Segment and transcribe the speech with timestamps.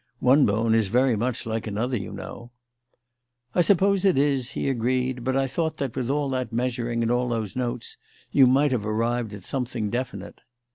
[0.19, 2.49] "One bone is very much like another, you know."
[3.53, 7.11] "I suppose it is," he agreed; "but I thought that, with all that measuring and
[7.11, 7.97] all those notes,
[8.31, 10.41] you might have arrived at something definite."